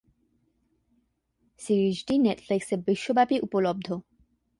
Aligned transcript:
সিরিজটি 1.59 2.15
নেটফ্লিক্সে 2.17 2.75
বিশ্বব্যাপী 2.87 3.37
উপলব্ধ। 3.39 3.87